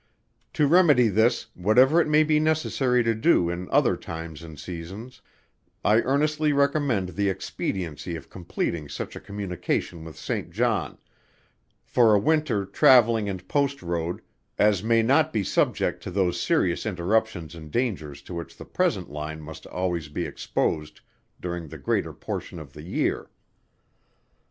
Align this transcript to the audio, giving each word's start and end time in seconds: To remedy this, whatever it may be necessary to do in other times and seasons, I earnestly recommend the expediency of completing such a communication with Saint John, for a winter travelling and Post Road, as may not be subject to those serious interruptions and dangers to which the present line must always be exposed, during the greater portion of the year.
To 0.53 0.65
remedy 0.65 1.09
this, 1.09 1.45
whatever 1.53 2.01
it 2.01 2.07
may 2.07 2.23
be 2.23 2.39
necessary 2.39 3.03
to 3.03 3.13
do 3.13 3.51
in 3.51 3.69
other 3.69 3.95
times 3.95 4.41
and 4.41 4.59
seasons, 4.59 5.21
I 5.85 5.97
earnestly 6.01 6.51
recommend 6.53 7.09
the 7.09 7.29
expediency 7.29 8.15
of 8.15 8.27
completing 8.27 8.89
such 8.89 9.15
a 9.15 9.19
communication 9.19 10.03
with 10.03 10.17
Saint 10.17 10.49
John, 10.49 10.97
for 11.83 12.15
a 12.15 12.19
winter 12.19 12.65
travelling 12.65 13.29
and 13.29 13.47
Post 13.47 13.83
Road, 13.83 14.23
as 14.57 14.81
may 14.81 15.03
not 15.03 15.31
be 15.31 15.43
subject 15.43 16.01
to 16.01 16.09
those 16.09 16.41
serious 16.41 16.87
interruptions 16.87 17.53
and 17.53 17.69
dangers 17.69 18.23
to 18.23 18.33
which 18.33 18.57
the 18.57 18.65
present 18.65 19.11
line 19.11 19.39
must 19.39 19.67
always 19.67 20.07
be 20.07 20.25
exposed, 20.25 21.01
during 21.39 21.67
the 21.67 21.77
greater 21.77 22.11
portion 22.11 22.57
of 22.57 22.73
the 22.73 22.81
year. 22.81 23.29